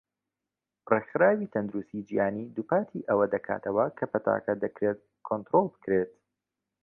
ڕێکخراوی 0.89 1.51
تەندروستی 1.53 2.05
جیهانی 2.07 2.51
دووپاتی 2.55 3.05
ئەوە 3.09 3.25
دەکاتەوە 3.33 3.85
کە 3.97 4.05
پەتاکە 4.11 4.53
دەکرێت 4.63 4.99
کۆنترۆڵ 5.27 5.65
بکرێت. 5.73 6.11